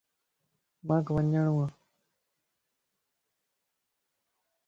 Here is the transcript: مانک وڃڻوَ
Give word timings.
مانک 0.87 1.07
وڃڻوَ 1.15 1.65